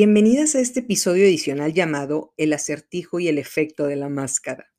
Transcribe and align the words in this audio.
Bienvenidas 0.00 0.54
a 0.54 0.60
este 0.60 0.78
episodio 0.78 1.24
adicional 1.24 1.74
llamado 1.74 2.32
El 2.36 2.52
acertijo 2.52 3.18
y 3.18 3.26
el 3.26 3.36
efecto 3.36 3.88
de 3.88 3.96
la 3.96 4.08
máscara. 4.08 4.72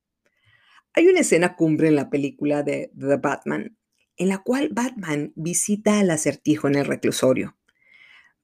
Hay 0.93 1.09
una 1.09 1.19
escena 1.19 1.57
cumbre 1.57 1.89
en 1.89 1.97
la 1.97 2.09
película 2.09 2.63
de 2.63 2.89
The 2.97 3.17
Batman, 3.17 3.77
en 4.15 4.29
la 4.29 4.37
cual 4.37 4.69
Batman 4.71 5.33
visita 5.35 5.99
al 5.99 6.09
acertijo 6.09 6.69
en 6.69 6.75
el 6.75 6.85
reclusorio. 6.85 7.57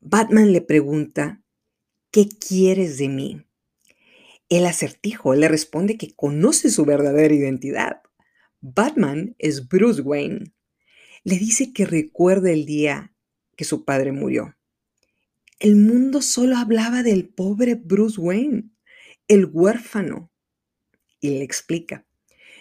Batman 0.02 0.52
le 0.52 0.60
pregunta, 0.60 1.42
¿qué 2.12 2.28
quieres 2.28 2.98
de 2.98 3.08
mí? 3.08 3.48
El 4.50 4.66
acertijo 4.66 5.34
le 5.34 5.48
responde 5.48 5.98
que 5.98 6.14
conoce 6.14 6.70
su 6.70 6.84
verdadera 6.84 7.34
identidad. 7.34 8.02
Batman 8.60 9.34
es 9.40 9.70
Bruce 9.70 10.02
Wayne. 10.02 10.52
Le 11.24 11.38
dice 11.38 11.72
que 11.72 11.86
recuerda 11.86 12.52
el 12.52 12.66
día 12.66 13.14
que 13.56 13.64
su 13.64 13.86
padre 13.86 14.12
murió 14.12 14.58
el 15.60 15.76
mundo 15.76 16.22
solo 16.22 16.58
hablaba 16.58 17.02
del 17.04 17.30
pobre 17.30 17.76
Bruce 17.76 18.20
Wayne, 18.20 18.72
el 19.28 19.46
huérfano. 19.46 20.32
Y 21.20 21.30
le 21.30 21.44
explica, 21.44 22.06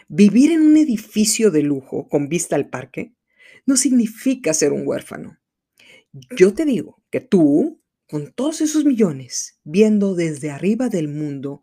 vivir 0.09 0.53
en 0.53 0.63
un 0.63 0.77
edificio 0.77 1.51
de 1.51 1.63
lujo 1.63 2.09
con 2.09 2.29
vista 2.29 2.57
al 2.57 2.71
parque 2.71 3.15
no 3.67 3.77
significa 3.77 4.55
ser 4.55 4.73
un 4.73 4.87
huérfano. 4.87 5.39
Yo 6.37 6.55
te 6.55 6.65
digo 6.65 7.03
que 7.11 7.21
tú, 7.21 7.83
con 8.09 8.33
todos 8.33 8.61
esos 8.61 8.85
millones, 8.85 9.59
viendo 9.65 10.15
desde 10.15 10.51
arriba 10.51 10.89
del 10.89 11.09
mundo, 11.09 11.63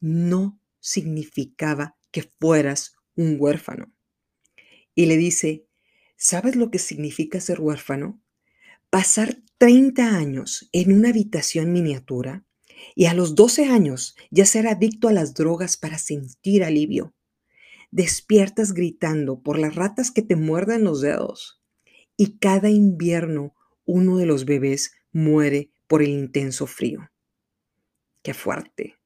no 0.00 0.60
significaba 0.80 1.96
que 2.10 2.22
fueras 2.22 2.94
un 3.14 3.36
huérfano. 3.38 3.92
Y 4.94 5.06
le 5.06 5.16
dice, 5.16 5.66
¿sabes 6.16 6.56
lo 6.56 6.70
que 6.70 6.78
significa 6.78 7.40
ser 7.40 7.60
huérfano? 7.60 8.22
Pasar 8.98 9.36
30 9.58 10.16
años 10.16 10.70
en 10.72 10.90
una 10.90 11.10
habitación 11.10 11.70
miniatura 11.70 12.46
y 12.94 13.04
a 13.04 13.12
los 13.12 13.34
12 13.34 13.66
años 13.66 14.16
ya 14.30 14.46
ser 14.46 14.66
adicto 14.66 15.08
a 15.08 15.12
las 15.12 15.34
drogas 15.34 15.76
para 15.76 15.98
sentir 15.98 16.64
alivio. 16.64 17.14
Despiertas 17.90 18.72
gritando 18.72 19.42
por 19.42 19.58
las 19.58 19.74
ratas 19.74 20.10
que 20.10 20.22
te 20.22 20.34
muerden 20.34 20.84
los 20.84 21.02
dedos 21.02 21.62
y 22.16 22.38
cada 22.38 22.70
invierno 22.70 23.54
uno 23.84 24.16
de 24.16 24.24
los 24.24 24.46
bebés 24.46 24.92
muere 25.12 25.72
por 25.88 26.02
el 26.02 26.08
intenso 26.08 26.66
frío. 26.66 27.10
Qué 28.22 28.32
fuerte. 28.32 28.96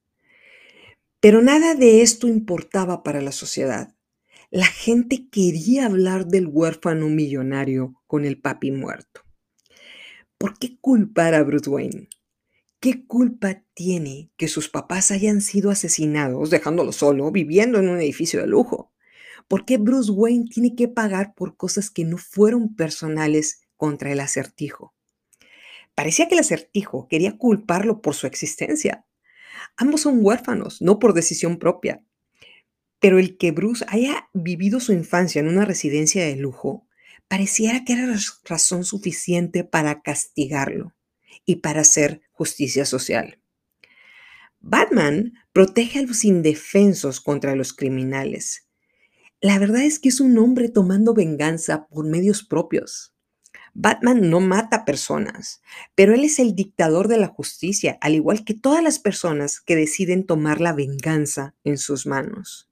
Pero 1.18 1.42
nada 1.42 1.74
de 1.74 2.02
esto 2.02 2.28
importaba 2.28 3.02
para 3.02 3.20
la 3.20 3.32
sociedad. 3.32 3.92
La 4.52 4.66
gente 4.66 5.28
quería 5.32 5.86
hablar 5.86 6.26
del 6.26 6.46
huérfano 6.46 7.08
millonario 7.08 8.00
con 8.06 8.24
el 8.24 8.40
papi 8.40 8.70
muerto. 8.70 9.22
¿Por 10.40 10.58
qué 10.58 10.78
culpar 10.80 11.34
a 11.34 11.42
Bruce 11.42 11.68
Wayne? 11.68 12.08
¿Qué 12.80 13.06
culpa 13.06 13.62
tiene 13.74 14.30
que 14.38 14.48
sus 14.48 14.70
papás 14.70 15.10
hayan 15.10 15.42
sido 15.42 15.70
asesinados 15.70 16.48
dejándolo 16.48 16.92
solo, 16.92 17.30
viviendo 17.30 17.78
en 17.78 17.90
un 17.90 18.00
edificio 18.00 18.40
de 18.40 18.46
lujo? 18.46 18.90
¿Por 19.48 19.66
qué 19.66 19.76
Bruce 19.76 20.10
Wayne 20.10 20.46
tiene 20.50 20.74
que 20.74 20.88
pagar 20.88 21.34
por 21.34 21.58
cosas 21.58 21.90
que 21.90 22.06
no 22.06 22.16
fueron 22.16 22.74
personales 22.74 23.60
contra 23.76 24.12
el 24.12 24.20
acertijo? 24.20 24.94
Parecía 25.94 26.26
que 26.26 26.36
el 26.36 26.40
acertijo 26.40 27.06
quería 27.06 27.36
culparlo 27.36 28.00
por 28.00 28.14
su 28.14 28.26
existencia. 28.26 29.04
Ambos 29.76 30.00
son 30.00 30.24
huérfanos, 30.24 30.80
no 30.80 30.98
por 30.98 31.12
decisión 31.12 31.58
propia. 31.58 32.02
Pero 32.98 33.18
el 33.18 33.36
que 33.36 33.50
Bruce 33.50 33.84
haya 33.88 34.30
vivido 34.32 34.80
su 34.80 34.94
infancia 34.94 35.40
en 35.40 35.48
una 35.48 35.66
residencia 35.66 36.24
de 36.24 36.36
lujo 36.36 36.86
pareciera 37.30 37.84
que 37.84 37.92
era 37.92 38.12
razón 38.44 38.82
suficiente 38.82 39.62
para 39.62 40.02
castigarlo 40.02 40.96
y 41.46 41.56
para 41.56 41.82
hacer 41.82 42.22
justicia 42.32 42.84
social. 42.84 43.38
Batman 44.58 45.34
protege 45.52 46.00
a 46.00 46.02
los 46.02 46.24
indefensos 46.24 47.20
contra 47.20 47.54
los 47.54 47.72
criminales. 47.72 48.66
La 49.40 49.60
verdad 49.60 49.82
es 49.82 50.00
que 50.00 50.08
es 50.08 50.20
un 50.20 50.36
hombre 50.38 50.70
tomando 50.70 51.14
venganza 51.14 51.86
por 51.86 52.04
medios 52.04 52.42
propios. 52.42 53.14
Batman 53.74 54.28
no 54.28 54.40
mata 54.40 54.84
personas, 54.84 55.62
pero 55.94 56.14
él 56.14 56.24
es 56.24 56.40
el 56.40 56.56
dictador 56.56 57.06
de 57.06 57.18
la 57.18 57.28
justicia, 57.28 57.96
al 58.00 58.16
igual 58.16 58.44
que 58.44 58.54
todas 58.54 58.82
las 58.82 58.98
personas 58.98 59.60
que 59.60 59.76
deciden 59.76 60.26
tomar 60.26 60.60
la 60.60 60.72
venganza 60.72 61.54
en 61.62 61.78
sus 61.78 62.06
manos 62.06 62.69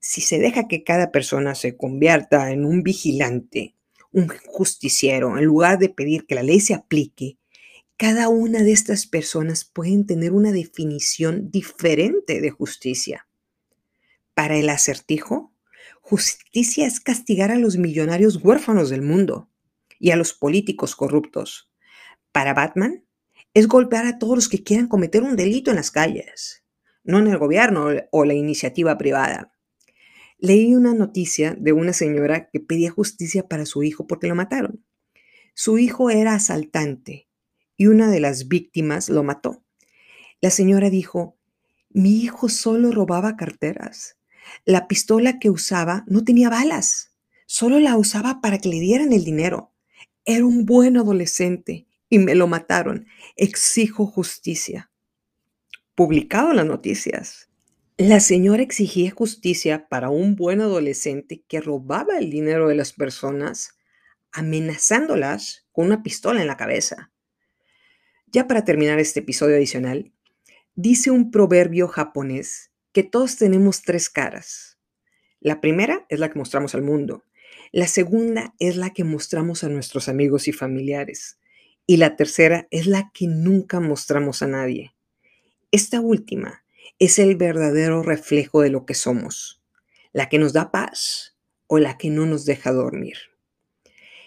si 0.00 0.22
se 0.22 0.38
deja 0.38 0.66
que 0.66 0.82
cada 0.82 1.12
persona 1.12 1.54
se 1.54 1.76
convierta 1.76 2.50
en 2.50 2.64
un 2.64 2.82
vigilante, 2.82 3.76
un 4.12 4.28
justiciero, 4.46 5.38
en 5.38 5.44
lugar 5.44 5.78
de 5.78 5.90
pedir 5.90 6.26
que 6.26 6.34
la 6.34 6.42
ley 6.42 6.60
se 6.60 6.74
aplique, 6.74 7.38
cada 7.96 8.30
una 8.30 8.62
de 8.62 8.72
estas 8.72 9.06
personas 9.06 9.66
pueden 9.66 10.06
tener 10.06 10.32
una 10.32 10.52
definición 10.52 11.50
diferente 11.50 12.40
de 12.40 12.50
justicia. 12.50 13.28
Para 14.32 14.56
el 14.56 14.70
acertijo, 14.70 15.52
justicia 16.00 16.86
es 16.86 16.98
castigar 16.98 17.50
a 17.50 17.58
los 17.58 17.76
millonarios 17.76 18.42
huérfanos 18.42 18.88
del 18.88 19.02
mundo 19.02 19.50
y 19.98 20.12
a 20.12 20.16
los 20.16 20.32
políticos 20.32 20.96
corruptos. 20.96 21.70
Para 22.32 22.54
Batman, 22.54 23.04
es 23.52 23.68
golpear 23.68 24.06
a 24.06 24.18
todos 24.18 24.34
los 24.34 24.48
que 24.48 24.62
quieran 24.62 24.88
cometer 24.88 25.22
un 25.22 25.36
delito 25.36 25.70
en 25.70 25.76
las 25.76 25.90
calles, 25.90 26.64
no 27.04 27.18
en 27.18 27.26
el 27.26 27.36
gobierno 27.36 27.88
o 28.10 28.24
la 28.24 28.34
iniciativa 28.34 28.96
privada. 28.96 29.52
Leí 30.42 30.74
una 30.74 30.94
noticia 30.94 31.54
de 31.58 31.74
una 31.74 31.92
señora 31.92 32.48
que 32.48 32.60
pedía 32.60 32.90
justicia 32.90 33.46
para 33.46 33.66
su 33.66 33.82
hijo 33.82 34.06
porque 34.06 34.26
lo 34.26 34.34
mataron. 34.34 34.82
Su 35.54 35.76
hijo 35.76 36.08
era 36.08 36.34
asaltante 36.34 37.28
y 37.76 37.88
una 37.88 38.10
de 38.10 38.20
las 38.20 38.48
víctimas 38.48 39.10
lo 39.10 39.22
mató. 39.22 39.62
La 40.40 40.48
señora 40.48 40.88
dijo, 40.88 41.36
mi 41.90 42.22
hijo 42.22 42.48
solo 42.48 42.90
robaba 42.90 43.36
carteras. 43.36 44.16
La 44.64 44.88
pistola 44.88 45.38
que 45.38 45.50
usaba 45.50 46.04
no 46.06 46.24
tenía 46.24 46.48
balas, 46.48 47.12
solo 47.44 47.78
la 47.78 47.98
usaba 47.98 48.40
para 48.40 48.58
que 48.58 48.70
le 48.70 48.80
dieran 48.80 49.12
el 49.12 49.24
dinero. 49.24 49.74
Era 50.24 50.46
un 50.46 50.64
buen 50.64 50.96
adolescente 50.96 51.86
y 52.08 52.18
me 52.18 52.34
lo 52.34 52.46
mataron. 52.46 53.06
Exijo 53.36 54.06
justicia. 54.06 54.90
Publicado 55.94 56.54
las 56.54 56.64
noticias. 56.64 57.49
La 58.00 58.18
señora 58.20 58.62
exigía 58.62 59.10
justicia 59.10 59.86
para 59.86 60.08
un 60.08 60.34
buen 60.34 60.62
adolescente 60.62 61.44
que 61.46 61.60
robaba 61.60 62.16
el 62.16 62.30
dinero 62.30 62.66
de 62.66 62.74
las 62.74 62.94
personas, 62.94 63.76
amenazándolas 64.32 65.66
con 65.70 65.84
una 65.84 66.02
pistola 66.02 66.40
en 66.40 66.46
la 66.46 66.56
cabeza. 66.56 67.12
Ya 68.28 68.48
para 68.48 68.64
terminar 68.64 68.98
este 68.98 69.20
episodio 69.20 69.56
adicional, 69.56 70.14
dice 70.74 71.10
un 71.10 71.30
proverbio 71.30 71.88
japonés 71.88 72.70
que 72.92 73.02
todos 73.02 73.36
tenemos 73.36 73.82
tres 73.82 74.08
caras. 74.08 74.78
La 75.38 75.60
primera 75.60 76.06
es 76.08 76.20
la 76.20 76.30
que 76.30 76.38
mostramos 76.38 76.74
al 76.74 76.80
mundo, 76.80 77.26
la 77.70 77.86
segunda 77.86 78.54
es 78.58 78.78
la 78.78 78.94
que 78.94 79.04
mostramos 79.04 79.62
a 79.62 79.68
nuestros 79.68 80.08
amigos 80.08 80.48
y 80.48 80.52
familiares, 80.52 81.38
y 81.86 81.98
la 81.98 82.16
tercera 82.16 82.66
es 82.70 82.86
la 82.86 83.10
que 83.12 83.26
nunca 83.26 83.78
mostramos 83.78 84.40
a 84.40 84.46
nadie. 84.46 84.94
Esta 85.70 86.00
última 86.00 86.64
es 86.98 87.18
el 87.18 87.36
verdadero 87.36 88.02
reflejo 88.02 88.62
de 88.62 88.70
lo 88.70 88.84
que 88.86 88.94
somos, 88.94 89.62
la 90.12 90.28
que 90.28 90.38
nos 90.38 90.52
da 90.52 90.70
paz 90.70 91.36
o 91.66 91.78
la 91.78 91.96
que 91.98 92.10
no 92.10 92.26
nos 92.26 92.44
deja 92.44 92.72
dormir. 92.72 93.16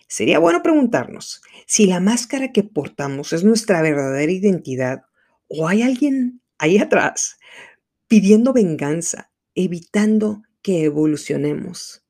Sería 0.07 0.39
bueno 0.39 0.61
preguntarnos 0.61 1.41
si 1.65 1.87
la 1.87 1.99
máscara 1.99 2.51
que 2.51 2.63
portamos 2.63 3.33
es 3.33 3.43
nuestra 3.43 3.81
verdadera 3.81 4.31
identidad 4.31 5.03
o 5.47 5.67
hay 5.67 5.81
alguien 5.81 6.41
ahí 6.57 6.77
atrás 6.77 7.37
pidiendo 8.07 8.53
venganza, 8.53 9.31
evitando 9.55 10.43
que 10.61 10.83
evolucionemos. 10.83 12.05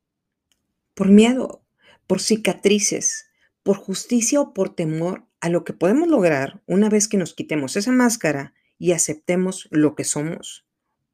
Por 0.94 1.10
miedo, 1.10 1.63
por 2.07 2.19
cicatrices, 2.19 3.27
por 3.63 3.77
justicia 3.77 4.42
o 4.42 4.54
por 4.54 4.75
temor 4.75 5.25
a 5.39 5.50
lo 5.50 5.63
que 5.63 5.74
podemos 5.74 6.07
lograr 6.07 6.62
una 6.68 6.89
vez 6.89 7.07
que 7.07 7.18
nos 7.18 7.33
quitemos 7.33 7.75
esa 7.75 7.92
máscara 7.92 8.54
y 8.83 8.91
aceptemos 8.91 9.69
lo 9.71 9.95
que 9.95 10.03
somos 10.03 10.65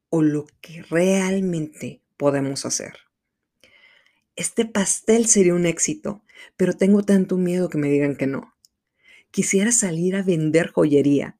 o 0.08 0.22
lo 0.22 0.48
que 0.60 0.82
realmente 0.82 2.02
podemos 2.16 2.66
hacer. 2.66 2.94
Este 4.34 4.64
pastel 4.64 5.26
sería 5.26 5.54
un 5.54 5.66
éxito, 5.66 6.24
pero 6.56 6.72
tengo 6.72 7.04
tanto 7.04 7.36
miedo 7.36 7.68
que 7.68 7.78
me 7.78 7.88
digan 7.88 8.16
que 8.16 8.26
no. 8.26 8.56
Quisiera 9.30 9.70
salir 9.70 10.16
a 10.16 10.24
vender 10.24 10.72
joyería. 10.72 11.38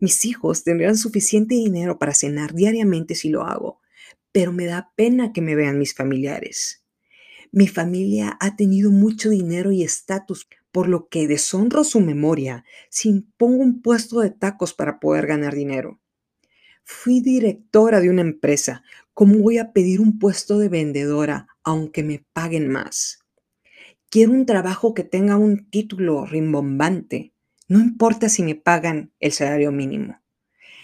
Mis 0.00 0.24
hijos 0.24 0.64
tendrían 0.64 0.96
suficiente 0.96 1.54
dinero 1.54 1.96
para 2.00 2.12
cenar 2.12 2.54
diariamente 2.54 3.14
si 3.14 3.28
lo 3.28 3.44
hago, 3.44 3.80
pero 4.32 4.50
me 4.50 4.66
da 4.66 4.90
pena 4.96 5.32
que 5.32 5.42
me 5.42 5.54
vean 5.54 5.78
mis 5.78 5.94
familiares. 5.94 6.84
Mi 7.52 7.68
familia 7.68 8.36
ha 8.40 8.56
tenido 8.56 8.90
mucho 8.90 9.30
dinero 9.30 9.70
y 9.70 9.84
estatus, 9.84 10.48
por 10.78 10.88
lo 10.88 11.08
que 11.08 11.26
deshonro 11.26 11.82
su 11.82 12.00
memoria 12.00 12.64
si 12.88 13.08
impongo 13.08 13.64
un 13.64 13.82
puesto 13.82 14.20
de 14.20 14.30
tacos 14.30 14.74
para 14.74 15.00
poder 15.00 15.26
ganar 15.26 15.56
dinero. 15.56 15.98
Fui 16.84 17.20
directora 17.20 18.00
de 18.00 18.10
una 18.10 18.20
empresa. 18.20 18.84
¿Cómo 19.12 19.40
voy 19.40 19.58
a 19.58 19.72
pedir 19.72 20.00
un 20.00 20.20
puesto 20.20 20.56
de 20.60 20.68
vendedora 20.68 21.48
aunque 21.64 22.04
me 22.04 22.24
paguen 22.32 22.68
más? 22.68 23.24
Quiero 24.08 24.30
un 24.30 24.46
trabajo 24.46 24.94
que 24.94 25.02
tenga 25.02 25.36
un 25.36 25.68
título 25.68 26.24
rimbombante, 26.26 27.32
No 27.66 27.80
importa 27.80 28.28
si 28.28 28.44
me 28.44 28.54
pagan 28.54 29.10
el 29.18 29.32
salario 29.32 29.72
mínimo. 29.72 30.20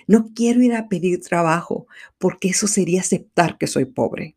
No 0.08 0.32
quiero 0.34 0.60
ir 0.60 0.74
a 0.74 0.88
pedir 0.88 1.20
trabajo 1.20 1.86
porque 2.18 2.48
eso 2.48 2.66
sería 2.66 3.02
aceptar 3.02 3.58
que 3.58 3.68
soy 3.68 3.84
pobre. 3.84 4.34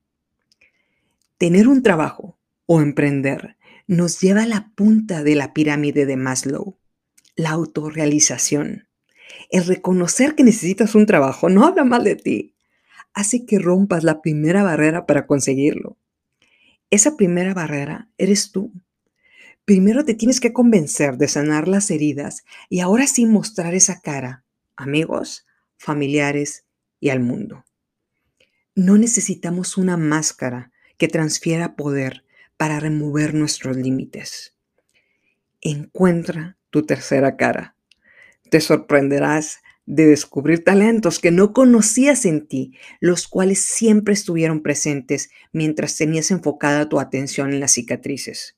Tener 1.39 1.67
un 1.67 1.81
trabajo 1.81 2.37
o 2.67 2.79
emprender 2.79 3.57
nos 3.87 4.19
lleva 4.19 4.43
a 4.43 4.47
la 4.47 4.71
punta 4.75 5.23
de 5.23 5.35
la 5.35 5.53
pirámide 5.53 6.05
de 6.05 6.17
Maslow, 6.17 6.77
la 7.35 7.51
autorrealización. 7.51 8.89
El 9.49 9.65
reconocer 9.65 10.35
que 10.35 10.43
necesitas 10.43 10.93
un 10.93 11.05
trabajo 11.05 11.47
no 11.49 11.65
habla 11.65 11.85
mal 11.85 12.03
de 12.03 12.15
ti, 12.17 12.55
hace 13.13 13.45
que 13.45 13.59
rompas 13.59 14.03
la 14.03 14.21
primera 14.21 14.61
barrera 14.63 15.05
para 15.05 15.25
conseguirlo. 15.25 15.97
Esa 16.89 17.15
primera 17.15 17.53
barrera 17.53 18.09
eres 18.17 18.51
tú. 18.51 18.73
Primero 19.63 20.03
te 20.05 20.13
tienes 20.13 20.39
que 20.39 20.53
convencer 20.53 21.17
de 21.17 21.27
sanar 21.27 21.67
las 21.67 21.89
heridas 21.89 22.43
y 22.69 22.81
ahora 22.81 23.07
sí 23.07 23.25
mostrar 23.25 23.73
esa 23.73 24.01
cara, 24.01 24.45
amigos, 24.75 25.45
familiares 25.77 26.65
y 26.99 27.09
al 27.09 27.21
mundo. 27.21 27.65
No 28.75 28.97
necesitamos 28.97 29.77
una 29.77 29.97
máscara 29.97 30.71
que 30.97 31.07
transfiera 31.07 31.75
poder 31.75 32.23
para 32.57 32.79
remover 32.79 33.33
nuestros 33.33 33.77
límites. 33.77 34.55
Encuentra 35.61 36.57
tu 36.69 36.85
tercera 36.85 37.37
cara. 37.37 37.75
Te 38.49 38.59
sorprenderás 38.59 39.59
de 39.85 40.05
descubrir 40.05 40.63
talentos 40.63 41.19
que 41.19 41.31
no 41.31 41.53
conocías 41.53 42.25
en 42.25 42.47
ti, 42.47 42.73
los 42.99 43.27
cuales 43.27 43.61
siempre 43.61 44.13
estuvieron 44.13 44.61
presentes 44.61 45.29
mientras 45.53 45.95
tenías 45.95 46.29
enfocada 46.31 46.89
tu 46.89 46.99
atención 46.99 47.53
en 47.53 47.59
las 47.61 47.71
cicatrices 47.71 48.57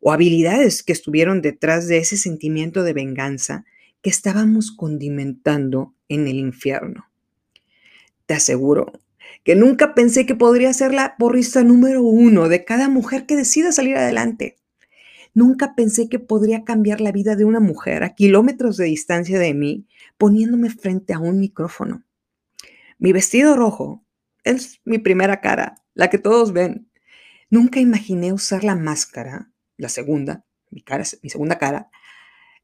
o 0.00 0.12
habilidades 0.12 0.82
que 0.82 0.92
estuvieron 0.92 1.42
detrás 1.42 1.86
de 1.86 1.98
ese 1.98 2.16
sentimiento 2.16 2.82
de 2.82 2.94
venganza 2.94 3.64
que 4.02 4.10
estábamos 4.10 4.72
condimentando 4.72 5.94
en 6.08 6.26
el 6.26 6.36
infierno. 6.36 7.10
Te 8.26 8.34
aseguro 8.34 8.92
que 9.44 9.54
nunca 9.54 9.94
pensé 9.94 10.26
que 10.26 10.34
podría 10.34 10.72
ser 10.72 10.92
la 10.92 11.16
porrista 11.16 11.62
número 11.62 12.02
uno 12.02 12.48
de 12.48 12.64
cada 12.64 12.88
mujer 12.88 13.26
que 13.26 13.36
decida 13.36 13.72
salir 13.72 13.96
adelante. 13.96 14.56
Nunca 15.32 15.74
pensé 15.74 16.08
que 16.08 16.18
podría 16.18 16.64
cambiar 16.64 17.00
la 17.00 17.12
vida 17.12 17.36
de 17.36 17.44
una 17.44 17.60
mujer 17.60 18.02
a 18.02 18.14
kilómetros 18.14 18.76
de 18.76 18.86
distancia 18.86 19.38
de 19.38 19.54
mí 19.54 19.86
poniéndome 20.18 20.70
frente 20.70 21.12
a 21.12 21.18
un 21.18 21.38
micrófono. 21.38 22.04
Mi 22.98 23.12
vestido 23.12 23.56
rojo 23.56 24.04
es 24.44 24.80
mi 24.84 24.98
primera 24.98 25.40
cara, 25.40 25.76
la 25.94 26.10
que 26.10 26.18
todos 26.18 26.52
ven. 26.52 26.90
Nunca 27.48 27.80
imaginé 27.80 28.32
usar 28.32 28.64
la 28.64 28.76
máscara 28.76 29.50
la 29.80 29.88
segunda, 29.88 30.44
mi, 30.70 30.84
mi 31.22 31.30
segunda 31.30 31.58
cara, 31.58 31.90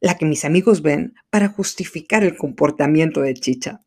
la 0.01 0.17
que 0.17 0.27
mis 0.27 0.45
amigos 0.45 0.83
ven 0.83 1.15
para 1.31 1.49
justificar 1.49 2.23
el 2.23 2.37
comportamiento 2.37 3.23
de 3.23 3.35
Chicha. 3.35 3.83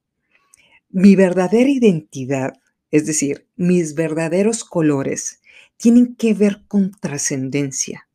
Mi 0.90 1.16
verdadera 1.16 1.70
identidad, 1.70 2.54
es 2.92 3.06
decir, 3.06 3.48
mis 3.56 3.96
verdaderos 3.96 4.64
colores, 4.64 5.42
tienen 5.78 6.16
que 6.16 6.34
ver 6.34 6.64
con 6.68 6.92
trascendencia. 6.92 8.08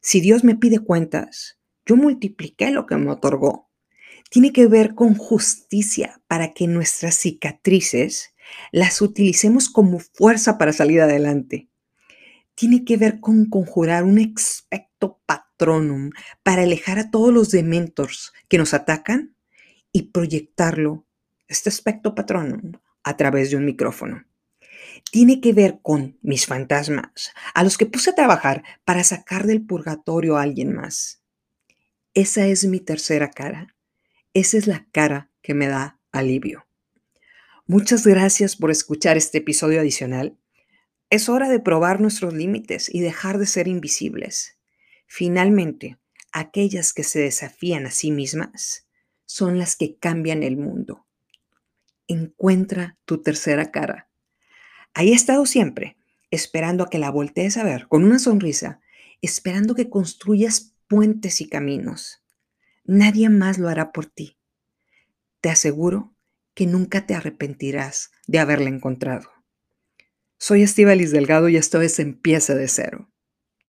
Si 0.00 0.20
Dios 0.20 0.44
me 0.44 0.56
pide 0.56 0.78
cuentas, 0.78 1.58
yo 1.86 1.96
multipliqué 1.96 2.70
lo 2.70 2.86
que 2.86 2.96
me 2.96 3.10
otorgó. 3.10 3.68
Tiene 4.30 4.52
que 4.52 4.66
ver 4.66 4.94
con 4.94 5.14
justicia 5.14 6.20
para 6.26 6.52
que 6.52 6.66
nuestras 6.66 7.16
cicatrices 7.16 8.34
las 8.72 9.00
utilicemos 9.00 9.68
como 9.68 9.98
fuerza 9.98 10.58
para 10.58 10.72
salir 10.72 11.00
adelante 11.00 11.68
tiene 12.54 12.84
que 12.84 12.96
ver 12.96 13.20
con 13.20 13.46
conjurar 13.46 14.04
un 14.04 14.18
expecto 14.18 15.20
patronum 15.26 16.10
para 16.42 16.62
alejar 16.62 16.98
a 16.98 17.10
todos 17.10 17.32
los 17.32 17.50
dementors 17.50 18.32
que 18.48 18.58
nos 18.58 18.74
atacan 18.74 19.36
y 19.92 20.10
proyectarlo, 20.10 21.06
este 21.46 21.70
expecto 21.70 22.14
patronum, 22.14 22.72
a 23.04 23.16
través 23.16 23.50
de 23.50 23.56
un 23.56 23.64
micrófono. 23.64 24.24
Tiene 25.10 25.40
que 25.40 25.52
ver 25.52 25.78
con 25.82 26.18
mis 26.22 26.46
fantasmas, 26.46 27.32
a 27.54 27.62
los 27.62 27.78
que 27.78 27.86
puse 27.86 28.10
a 28.10 28.14
trabajar 28.14 28.64
para 28.84 29.04
sacar 29.04 29.46
del 29.46 29.64
purgatorio 29.64 30.36
a 30.36 30.42
alguien 30.42 30.74
más. 30.74 31.22
Esa 32.14 32.46
es 32.46 32.64
mi 32.64 32.80
tercera 32.80 33.30
cara. 33.30 33.76
Esa 34.32 34.58
es 34.58 34.66
la 34.66 34.86
cara 34.90 35.30
que 35.42 35.54
me 35.54 35.68
da 35.68 36.00
alivio. 36.10 36.66
Muchas 37.66 38.06
gracias 38.06 38.56
por 38.56 38.70
escuchar 38.70 39.16
este 39.16 39.38
episodio 39.38 39.80
adicional 39.80 40.38
es 41.14 41.28
hora 41.28 41.48
de 41.48 41.60
probar 41.60 42.00
nuestros 42.00 42.34
límites 42.34 42.92
y 42.92 43.00
dejar 43.00 43.38
de 43.38 43.46
ser 43.46 43.68
invisibles. 43.68 44.58
Finalmente, 45.06 45.96
aquellas 46.32 46.92
que 46.92 47.04
se 47.04 47.20
desafían 47.20 47.86
a 47.86 47.92
sí 47.92 48.10
mismas 48.10 48.88
son 49.24 49.56
las 49.56 49.76
que 49.76 49.96
cambian 49.96 50.42
el 50.42 50.56
mundo. 50.56 51.03
Encuentra 52.08 52.96
tu 53.04 53.22
tercera 53.22 53.70
cara. 53.70 54.08
Ahí 54.92 55.12
he 55.12 55.14
estado 55.14 55.46
siempre, 55.46 55.96
esperando 56.30 56.84
a 56.84 56.90
que 56.90 56.98
la 56.98 57.10
voltees 57.10 57.56
a 57.56 57.64
ver 57.64 57.88
con 57.88 58.04
una 58.04 58.18
sonrisa, 58.18 58.80
esperando 59.22 59.74
que 59.74 59.88
construyas 59.88 60.74
puentes 60.88 61.40
y 61.40 61.48
caminos. 61.48 62.22
Nadie 62.84 63.28
más 63.28 63.58
lo 63.58 63.68
hará 63.68 63.92
por 63.92 64.06
ti. 64.06 64.36
Te 65.40 65.48
aseguro 65.48 66.14
que 66.54 66.66
nunca 66.66 67.06
te 67.06 67.14
arrepentirás 67.14 68.12
de 68.26 68.38
haberla 68.38 68.68
encontrado. 68.68 69.30
Soy 70.38 70.62
Estivalis 70.62 71.10
Delgado 71.10 71.48
y 71.48 71.56
esto 71.56 71.80
es 71.80 71.98
Empieza 71.98 72.54
de 72.54 72.68
Cero. 72.68 73.10